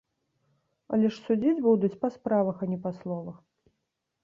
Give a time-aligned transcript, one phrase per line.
[0.95, 3.37] Але ж судзіць будуць па справах, а не па словах.